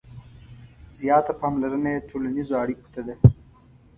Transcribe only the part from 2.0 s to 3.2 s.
ټولنیزو اړیکو ته ده.